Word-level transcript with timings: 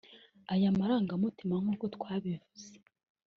Aya 0.53 0.69
marangamutima 0.79 1.55
nk’uko 1.63 1.85
twabivuze 1.95 2.67